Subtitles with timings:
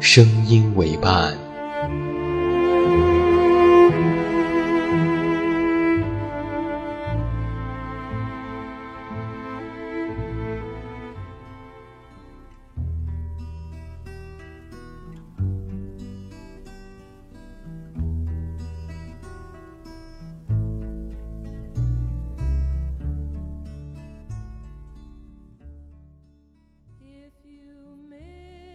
[0.00, 1.49] 声音为伴。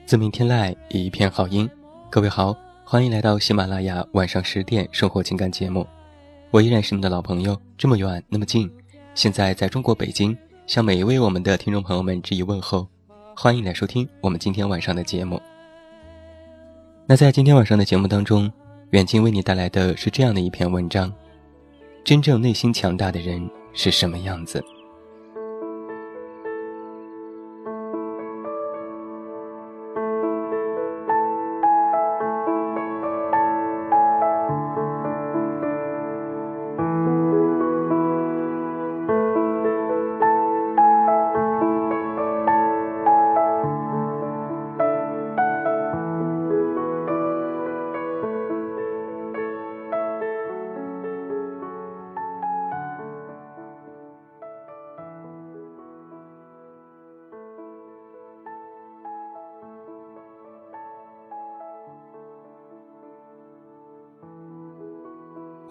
[0.05, 1.67] 自命天籁，一片好音。
[2.11, 5.85] 各位好，欢迎来到喜马拉雅晚上十点生活情感节目。
[6.51, 8.71] 我依然是你的老朋友，这么远那么近。
[9.15, 12.87] 现在在中国北京，向每一位我们的听众朋友们致以问候，
[13.35, 15.41] 欢迎来收听我们今天晚上的节目。
[17.07, 18.51] 那在今天晚上的节目当中，
[18.91, 21.11] 远近为你带来的是这样的一篇文章：
[22.03, 24.63] 真正内心强大的人是什么样子？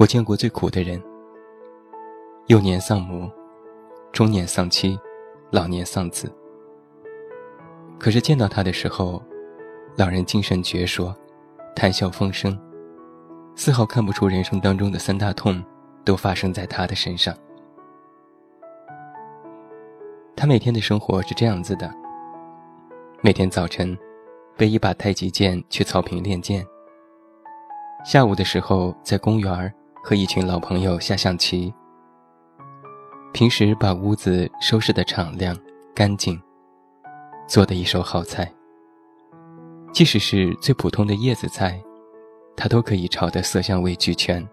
[0.04, 1.03] 我见过最苦的人：
[2.48, 3.26] 幼年丧母，
[4.12, 5.00] 中年丧妻，
[5.50, 6.31] 老年丧子。
[7.98, 9.22] 可是见到他的时候，
[9.97, 11.10] 老人精神矍铄，
[11.75, 12.54] 谈笑风生，
[13.56, 15.64] 丝毫看不出人生当中的三大痛
[16.04, 17.34] 都发生在他的身上。
[20.37, 21.91] 他每天的生活是这样子的：
[23.22, 23.97] 每天早晨，
[24.54, 26.62] 背一把太极剑去草坪练剑；
[28.04, 29.75] 下午的时候，在公园。
[30.04, 31.72] 和一群老朋友下象棋。
[33.32, 35.56] 平时把屋子收拾得敞亮、
[35.94, 36.38] 干净，
[37.48, 38.53] 做的一手好菜。
[39.94, 41.82] 即使是最普通的叶子菜，
[42.54, 44.47] 他都可以炒得色香味俱全。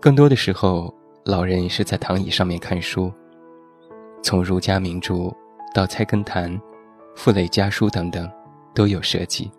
[0.00, 0.92] 更多的时候，
[1.26, 3.12] 老人是在躺椅上面看书，
[4.22, 5.14] 从儒家名著
[5.74, 6.50] 到《菜根谭》
[7.14, 8.28] 《傅雷家书》等等，
[8.74, 9.50] 都有涉及。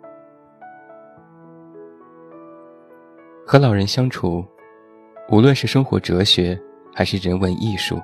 [3.54, 4.44] 和老人相处，
[5.28, 6.60] 无论是生活哲学
[6.92, 8.02] 还是人文艺术，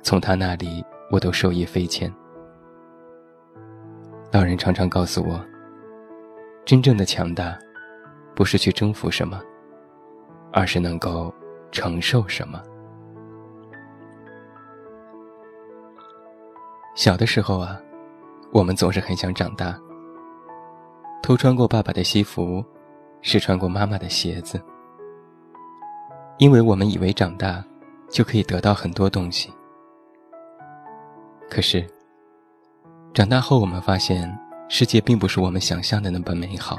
[0.00, 2.08] 从他那里我都受益匪浅。
[4.30, 5.44] 老人常常告诉我，
[6.64, 7.58] 真正的强大，
[8.32, 9.42] 不是去征服什么，
[10.52, 11.34] 而是能够
[11.72, 12.62] 承受什么。
[16.94, 17.76] 小的时候啊，
[18.52, 19.76] 我们总是很想长大，
[21.24, 22.64] 偷穿过爸爸的西服。
[23.26, 24.62] 试穿过妈妈的鞋子，
[26.36, 27.64] 因为我们以为长大
[28.10, 29.50] 就可以得到很多东西。
[31.48, 31.86] 可是，
[33.14, 34.30] 长大后我们发现，
[34.68, 36.78] 世界并不是我们想象的那么美好。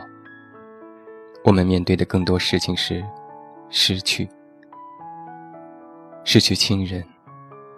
[1.44, 3.04] 我们面对的更多事情是
[3.72, 4.30] 失去：
[6.24, 7.04] 失去亲人，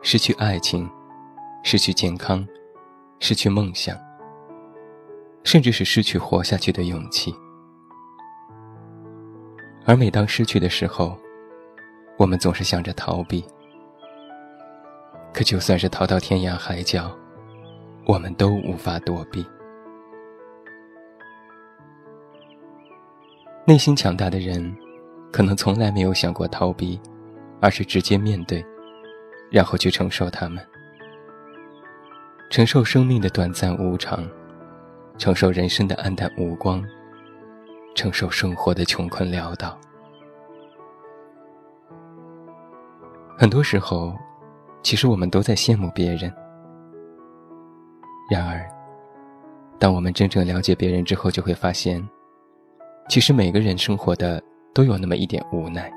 [0.02, 0.90] 失去爱情，
[1.64, 2.46] 失去健康，
[3.20, 3.98] 失去梦想，
[5.46, 7.34] 甚至是失去活下去的勇气。
[9.88, 11.18] 而每当失去的时候，
[12.18, 13.42] 我们总是想着逃避。
[15.34, 17.10] 可就算是逃到天涯海角，
[18.06, 19.46] 我们都无法躲避。
[23.66, 24.76] 内心强大的人，
[25.32, 27.00] 可能从来没有想过逃避，
[27.62, 28.66] 而是直接面对，
[29.50, 30.62] 然后去承受他们，
[32.50, 34.30] 承受生命的短暂无常，
[35.18, 36.84] 承受人生的黯淡无光，
[37.98, 39.76] 承受生活的穷困潦倒。
[43.36, 44.14] 很多时候，
[44.84, 46.32] 其实我们都在羡慕别人。
[48.30, 48.64] 然而，
[49.80, 52.08] 当我们真正了解别人之后，就会发现，
[53.10, 54.42] 其实每个人生活的
[54.76, 55.92] 都有那么一点无奈。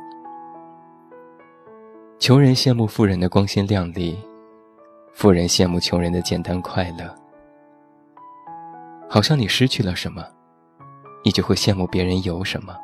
[2.18, 4.18] 穷人羡慕富人的光鲜亮丽，
[5.12, 7.14] 富人羡慕穷人的简单快乐。
[9.06, 10.24] 好像你失去了什么，
[11.24, 12.76] 你就会羡慕别人有什么。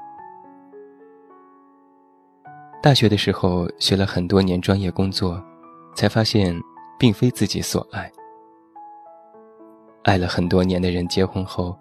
[2.82, 5.42] 大学的时候学了很多年专业工作，
[5.94, 6.56] 才发现
[6.98, 8.10] 并非自己所爱。
[10.04, 11.76] 爱了很多年的人结婚后，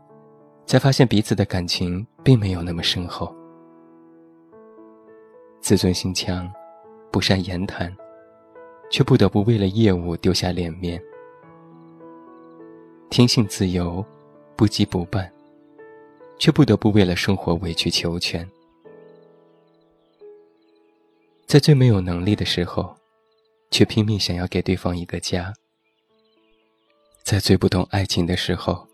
[0.66, 3.34] 才发现彼此的感情并没有那么深厚。
[5.62, 6.52] 自尊心强。
[7.12, 7.96] 不善言谈，
[8.92, 11.00] 却不得不为了业务丢下脸面；
[13.10, 14.06] 天性自由，
[14.58, 15.26] 不羁不绊，
[16.38, 18.50] 却不得不为了生活委曲求全。
[21.48, 22.96] 在最没有能力的时候，
[23.72, 25.54] 却拼命想要给对方一个家；
[27.24, 28.86] 在最不懂爱情的时候，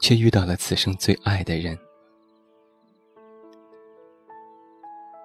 [0.00, 1.78] 却遇到了此生最爱的人。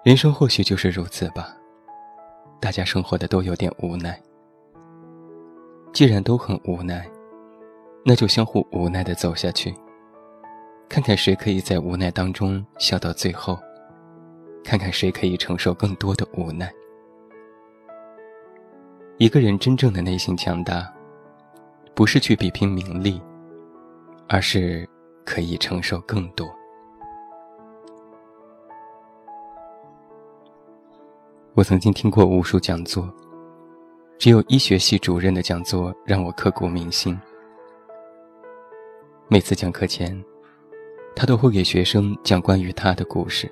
[0.04, 1.56] 人生或许就是如此吧。
[2.60, 4.20] 大家生活的都有点无奈，
[5.92, 7.08] 既然都很无奈，
[8.04, 9.74] 那就相互无奈的走下去，
[10.88, 13.58] 看看谁可以在无奈当中笑到最后，
[14.62, 16.72] 看看谁可以承受更多的无奈。
[19.18, 20.92] 一个人真正的内心强大，
[21.94, 23.20] 不是去比拼名利，
[24.28, 24.88] 而是
[25.24, 26.48] 可以承受更多。
[31.54, 33.08] 我曾经听过无数讲座，
[34.18, 37.18] 只有医学系主任的讲座让我刻骨铭心。
[39.28, 40.20] 每次讲课前，
[41.16, 43.50] 他都会给学生讲关于他的故事。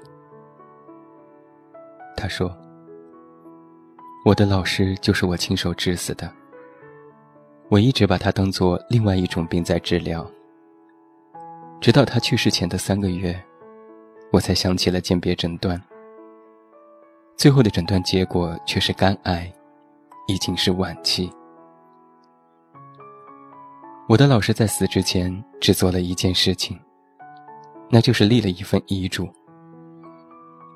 [2.16, 2.54] 他说
[4.24, 6.30] ：“我的老师就是我亲手治死的。
[7.68, 10.28] 我一直把他当做另外一种病在治疗，
[11.80, 13.42] 直到他去世前的三个月，
[14.30, 15.82] 我才想起了鉴别诊断。”
[17.34, 19.50] 最后的诊断结果却是肝癌，
[20.28, 21.32] 已经是晚期。
[24.08, 26.78] 我的老师在死之前只做了一件事情，
[27.92, 29.28] 那就是立了一份遗嘱。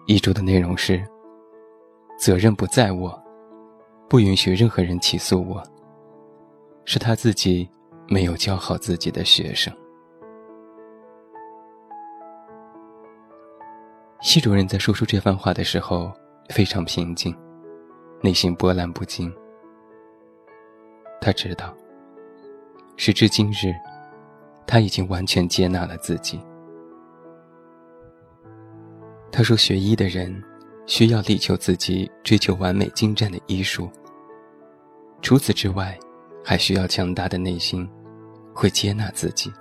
[0.06, 1.02] 遗嘱的内容是：
[2.18, 3.18] 责任不在我，
[4.08, 5.62] 不允许任何人起诉我。
[6.84, 7.68] 是他自己
[8.06, 9.74] 没有教好自己的学生。
[14.20, 16.12] 系主任在说出这番话的时候。
[16.50, 17.36] 非常平静，
[18.22, 19.34] 内心波澜不惊。
[21.20, 21.74] 他知道，
[22.96, 23.74] 时至今日，
[24.64, 26.40] 他已经完全接纳了自己。
[29.30, 30.42] 他说：“学医的人
[30.86, 33.90] 需要力求自己，追求完美精湛的医术。
[35.22, 35.98] 除此之外，
[36.44, 37.88] 还需要强大的内心，
[38.54, 39.52] 会接纳自己。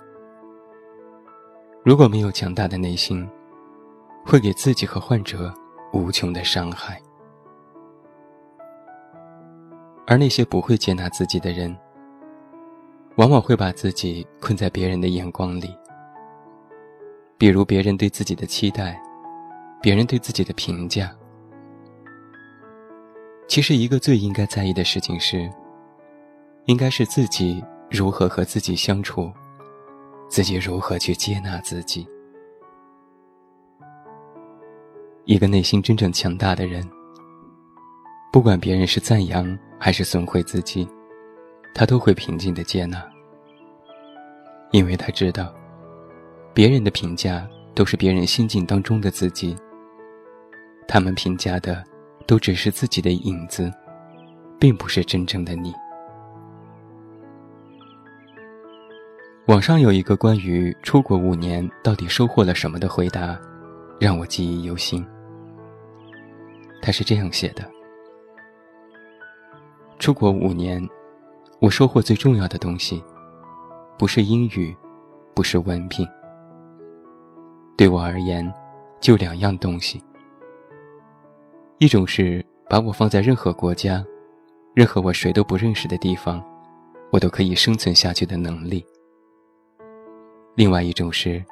[1.84, 3.28] 如果没有强大的内心，
[4.24, 5.52] 会给自己和患者。”
[5.92, 7.00] 无穷的伤害，
[10.06, 11.74] 而那些不会接纳自己的人，
[13.14, 15.74] 往往会把自己困在别人的眼光里，
[17.38, 19.00] 比如别人对自己的期待，
[19.80, 21.14] 别人对自己的评价。
[23.48, 25.48] 其实，一个最应该在意的事情是，
[26.64, 29.32] 应该是自己如何和自己相处，
[30.28, 32.06] 自己如何去接纳自己。
[35.24, 36.88] 一个内心真正强大的人，
[38.32, 40.88] 不管别人是赞扬还是损毁自己，
[41.72, 43.00] 他都会平静的接纳，
[44.72, 45.54] 因为他知道，
[46.52, 49.56] 别人的评价都是别人心境当中的自己，
[50.88, 51.82] 他们评价的
[52.26, 53.72] 都只是自己的影子，
[54.58, 55.74] 并不是真正的你。
[59.46, 63.38] 网上有一个关于出国五年到底收获了什么的回答，
[64.00, 65.06] 让我记忆犹新。
[66.82, 67.64] 他是这样写的：
[69.98, 70.84] 出国五年，
[71.60, 73.02] 我收获最重要的东西，
[73.96, 74.76] 不是英语，
[75.32, 76.06] 不是文凭。
[77.76, 78.52] 对我而言，
[79.00, 80.02] 就两样东西。
[81.78, 84.02] 一种是把我放在任何国家，
[84.74, 86.42] 任何我谁都不认识的地方，
[87.12, 88.82] 我都可以生存下去的能力。
[90.54, 91.44] 另外一种是，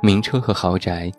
[0.00, 1.10] 名车和豪宅，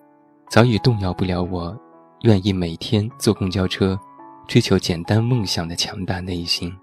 [0.50, 1.78] 早已动摇不了我。
[2.22, 4.00] 愿意每天坐公交车，
[4.48, 6.74] 追求简单梦想的强大内心。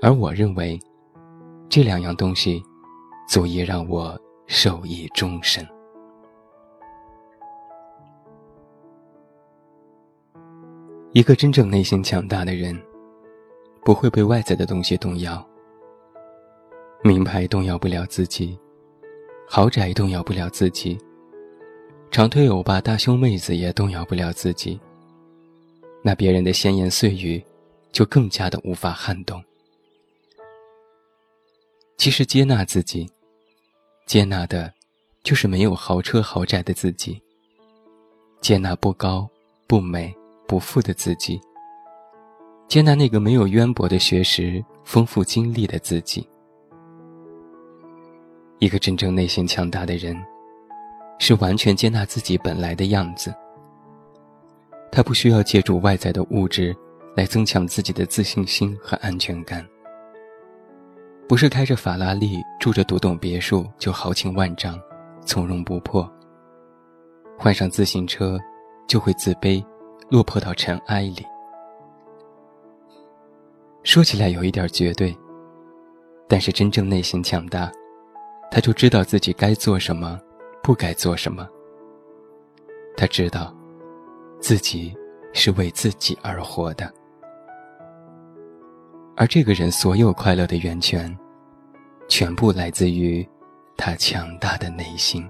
[0.00, 0.80] 而我认为，
[1.68, 2.62] 这两样东西，
[3.28, 5.62] 足以让我受益终身。
[11.14, 12.76] 一个真正内心强大的人，
[13.84, 15.48] 不会被外在的东西动摇。
[17.04, 18.58] 名牌动摇不了自己，
[19.48, 20.98] 豪宅动摇不了自己，
[22.10, 24.80] 长腿欧巴、大胸妹子也动摇不了自己。
[26.02, 27.40] 那别人的闲言碎语，
[27.92, 29.40] 就更加的无法撼动。
[31.96, 33.08] 其实接纳自己，
[34.04, 34.74] 接纳的，
[35.22, 37.22] 就是没有豪车豪宅的自己。
[38.40, 39.30] 接纳不高、
[39.68, 40.12] 不美。
[40.46, 41.40] 不富的自己，
[42.68, 46.26] 接纳那个没有渊博的学识、丰富经历的自己。
[48.58, 50.16] 一个真正内心强大的人，
[51.18, 53.34] 是完全接纳自己本来的样子。
[54.90, 56.74] 他不需要借助外在的物质
[57.16, 59.66] 来增强自己的自信心和安全感。
[61.28, 64.78] 不是开着法拉利、住着独栋别墅就豪情万丈、
[65.24, 66.08] 从容不迫。
[67.36, 68.38] 换上自行车，
[68.86, 69.64] 就会自卑。
[70.14, 71.26] 落魄到尘埃里。
[73.82, 75.12] 说起来有一点绝对，
[76.28, 77.68] 但是真正内心强大，
[78.48, 80.16] 他就知道自己该做什么，
[80.62, 81.48] 不该做什么。
[82.96, 83.52] 他知道，
[84.38, 84.96] 自己
[85.32, 86.88] 是为自己而活的，
[89.16, 91.12] 而这个人所有快乐的源泉，
[92.06, 93.28] 全部来自于
[93.76, 95.28] 他强大的内心。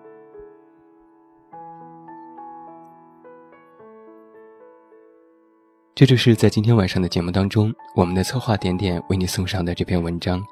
[5.96, 10.44] 这就是在今天晚上的节目当中，我们的策划点点为你送上的这篇文章：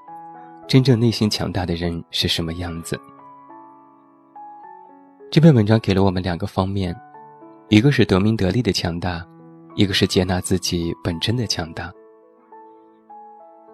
[0.68, 2.96] 真正内心强大的人是什么样子？
[5.32, 6.94] 这篇文章给了我们两个方面，
[7.68, 9.26] 一个是得名得利的强大，
[9.74, 11.92] 一个是接纳自己本真的强大。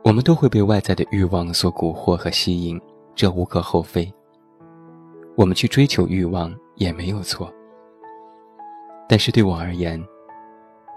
[0.03, 2.81] 我们都会被外在的欲望所蛊惑和吸引，
[3.15, 4.11] 这无可厚非。
[5.37, 7.53] 我们去追求欲望也没有错，
[9.07, 10.03] 但是对我而言，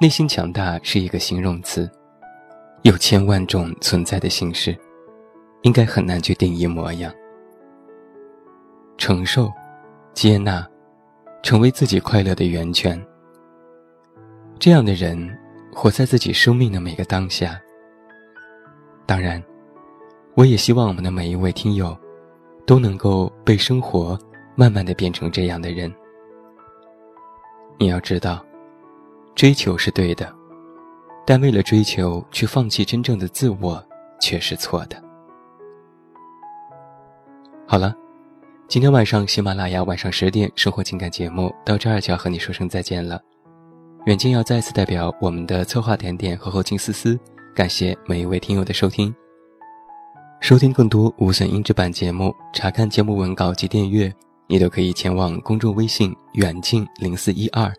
[0.01, 1.87] 内心强大是一个形容词，
[2.81, 4.75] 有千万种存在的形式，
[5.61, 7.13] 应该很难去定义模样。
[8.97, 9.47] 承受、
[10.11, 10.67] 接纳，
[11.43, 12.99] 成为自己快乐的源泉。
[14.57, 15.37] 这样的人，
[15.71, 17.61] 活在自己生命的每个当下。
[19.05, 19.39] 当然，
[20.33, 21.95] 我也希望我们的每一位听友，
[22.65, 24.17] 都能够被生活
[24.55, 25.93] 慢慢的变成这样的人。
[27.77, 28.43] 你要知道。
[29.41, 30.31] 追求是对的，
[31.25, 33.83] 但为了追求去放弃真正的自我，
[34.19, 35.03] 却是错的。
[37.65, 37.91] 好了，
[38.67, 43.19] 今天晚上喜马拉雅晚上十点生活情感节目到这儿就要和你说声再见了。
[44.05, 47.19] 远近要再次代表我们的策划点点和后勤思思，
[47.55, 49.11] 感谢每一位听友的收听。
[50.39, 54.13] 收听更多无损音质版节目，查看节目文稿及订阅，
[54.45, 57.73] 你都可以前往公众微信远近零四一二。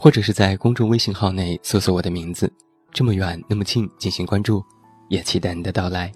[0.00, 2.48] 或者是在公众微信号内搜索我的名字，
[2.92, 4.64] 这么远那么近进行关注，
[5.08, 6.12] 也期待你的到来。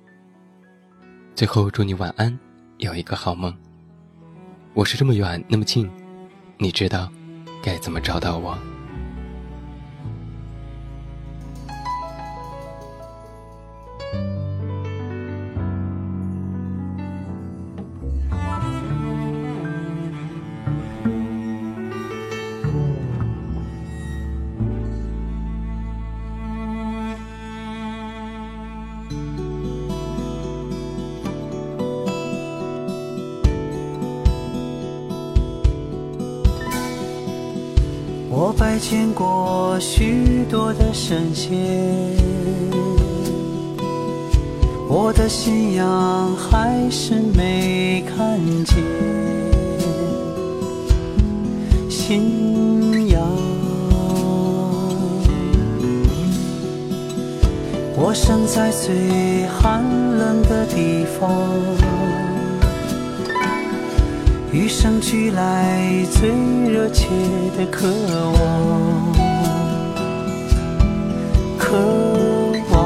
[1.35, 2.39] 最后祝你晚安，
[2.79, 3.53] 有一个好梦。
[4.73, 5.91] 我是这么远那么近，
[6.59, 7.11] 你知道
[7.61, 8.57] 该怎么找到我。
[38.35, 41.53] 我拜见过许多的神仙，
[44.89, 48.83] 我的信仰还是没看见。
[51.91, 53.21] 信仰，
[57.95, 59.85] 我生在最寒
[60.17, 61.31] 冷的地方。
[64.51, 66.31] 与生俱来最
[66.83, 67.07] 热切
[67.57, 69.13] 的渴望，
[71.57, 71.79] 渴
[72.73, 72.77] 望，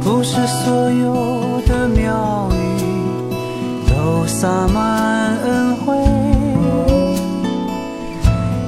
[0.00, 2.54] 不是所有的庙宇
[3.88, 5.96] 都洒满恩惠，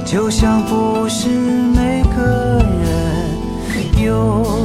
[0.03, 4.58] 就像不是每个人有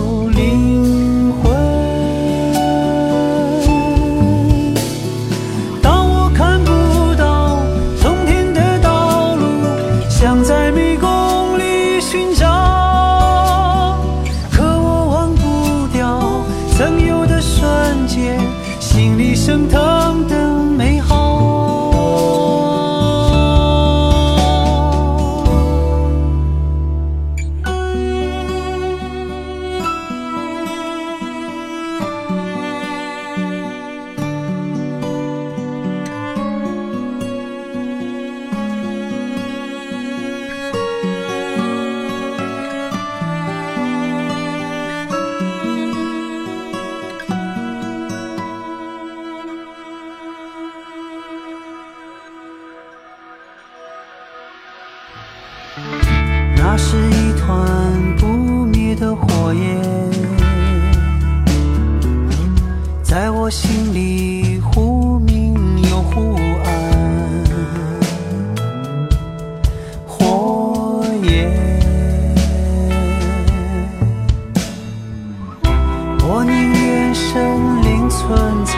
[76.26, 78.73] 我宁愿生灵存在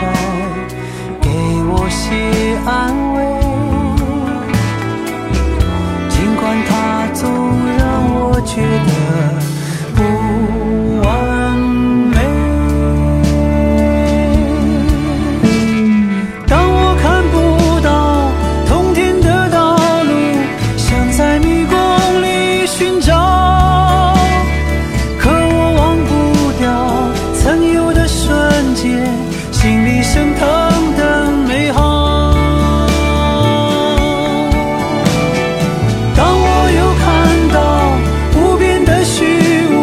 [1.21, 1.29] 给
[1.71, 2.03] 我些
[2.65, 3.17] 安慰。
[6.09, 7.23] 尽管它总
[7.77, 7.81] 让
[8.19, 9.06] 我觉得
[29.59, 32.31] 心里升腾的美好。
[36.15, 36.47] 当我
[36.77, 37.05] 又看
[37.51, 37.57] 到
[38.39, 39.25] 无边的虚
[39.71, 39.73] 无，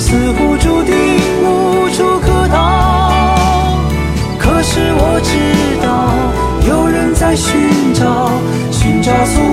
[0.00, 0.92] 似乎注定
[1.44, 3.78] 无处可逃。
[4.36, 5.30] 可是我知
[5.80, 5.86] 道，
[6.68, 8.32] 有人在寻找，
[8.72, 9.43] 寻找所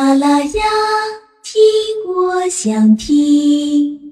[0.00, 0.64] 喜马拉雅，
[1.42, 1.60] 听
[2.08, 4.09] 我想听。